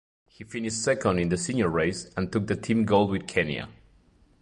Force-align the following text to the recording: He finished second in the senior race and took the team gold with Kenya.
He 0.25 0.43
finished 0.45 0.81
second 0.81 1.19
in 1.19 1.29
the 1.29 1.37
senior 1.37 1.69
race 1.69 2.11
and 2.17 2.31
took 2.31 2.47
the 2.47 2.55
team 2.55 2.85
gold 2.85 3.11
with 3.11 3.27
Kenya. 3.27 3.69